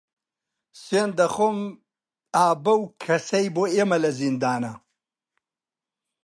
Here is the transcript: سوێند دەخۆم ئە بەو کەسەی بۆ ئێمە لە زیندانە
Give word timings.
سوێند 0.83 1.13
دەخۆم 1.19 1.59
ئە 2.35 2.45
بەو 2.63 2.81
کەسەی 3.03 3.45
بۆ 3.55 3.63
ئێمە 3.75 3.97
لە 4.03 4.11
زیندانە 4.19 4.73